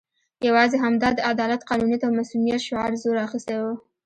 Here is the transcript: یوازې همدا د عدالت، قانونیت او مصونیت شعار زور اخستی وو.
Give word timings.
یوازې 0.47 0.77
همدا 0.85 1.09
د 1.15 1.19
عدالت، 1.31 1.61
قانونیت 1.69 2.01
او 2.03 2.11
مصونیت 2.19 2.61
شعار 2.67 2.91
زور 3.03 3.15
اخستی 3.27 3.55
وو. 3.59 3.73